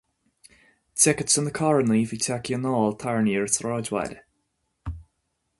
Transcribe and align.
D'fheiceadh 1.01 1.31
sé 1.33 1.41
na 1.47 1.53
carranna 1.59 1.93
a 1.99 2.09
bhí 2.13 2.19
tagtha 2.27 2.55
anall 2.57 2.97
tarraingthe 3.05 3.37
ar 3.41 3.45
an 3.47 3.55
sráidbhaile. 3.59 4.19